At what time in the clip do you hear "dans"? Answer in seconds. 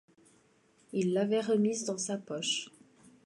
1.85-1.99